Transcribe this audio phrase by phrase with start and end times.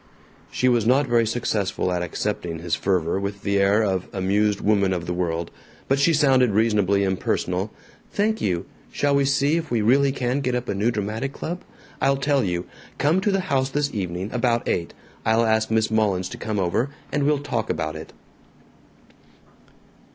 [0.49, 4.93] She was not very successful at accepting his fervor with the air of amused woman
[4.93, 5.51] of the world,
[5.87, 7.71] but she sounded reasonably impersonal:
[8.11, 8.65] "Thank you.
[8.91, 11.61] Shall we see if we really can get up a new dramatic club?
[12.01, 12.65] I'll tell you:
[12.97, 14.95] Come to the house this evening, about eight.
[15.23, 18.11] I'll ask Miss Mullins to come over, and we'll talk about it."